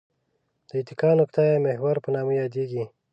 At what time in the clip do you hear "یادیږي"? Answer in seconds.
2.41-2.83